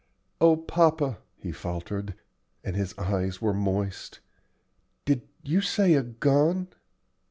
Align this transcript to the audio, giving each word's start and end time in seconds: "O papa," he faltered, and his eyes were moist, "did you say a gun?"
"O 0.41 0.57
papa," 0.57 1.19
he 1.37 1.51
faltered, 1.51 2.15
and 2.63 2.75
his 2.75 2.97
eyes 2.97 3.39
were 3.39 3.53
moist, 3.53 4.19
"did 5.05 5.21
you 5.43 5.61
say 5.61 5.93
a 5.93 6.01
gun?" 6.01 6.69